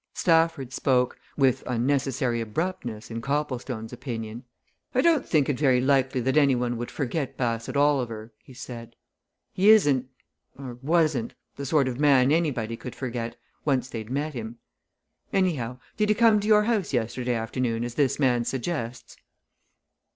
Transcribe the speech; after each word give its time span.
Stafford 0.15 0.73
spoke 0.73 1.19
with 1.37 1.61
unnecessary 1.67 2.41
abruptness, 2.41 3.11
in 3.11 3.21
Copplestone's 3.21 3.93
opinion. 3.93 4.43
"I 4.95 5.01
don't 5.01 5.27
think 5.29 5.47
it 5.47 5.59
very 5.59 5.79
likely 5.79 6.21
that 6.21 6.37
any 6.37 6.55
one 6.55 6.77
would 6.77 6.89
forget 6.89 7.37
Bassett 7.37 7.77
Oliver," 7.77 8.33
he 8.41 8.51
said. 8.51 8.95
"He 9.53 9.69
isn't 9.69 10.07
or 10.57 10.79
wasn't 10.81 11.35
the 11.55 11.67
sort 11.67 11.87
of 11.87 11.99
man 11.99 12.31
anybody 12.31 12.75
could 12.75 12.95
forget, 12.95 13.35
once 13.63 13.89
they'd 13.89 14.09
met 14.09 14.33
him. 14.33 14.57
Anyhow 15.31 15.77
did 15.97 16.09
he 16.09 16.15
come 16.15 16.39
to 16.39 16.47
your 16.47 16.63
house 16.63 16.93
yesterday 16.93 17.35
afternoon 17.35 17.83
as 17.83 17.93
this 17.93 18.17
man 18.17 18.43
suggests?" 18.43 19.17